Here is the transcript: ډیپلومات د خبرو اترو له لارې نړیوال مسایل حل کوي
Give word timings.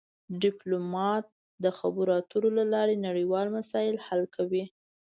ډیپلومات 0.41 1.25
د 1.63 1.65
خبرو 1.77 2.11
اترو 2.21 2.49
له 2.57 2.63
لارې 2.73 2.95
نړیوال 3.07 3.47
مسایل 3.57 3.95
حل 4.05 4.21
کوي 4.35 4.63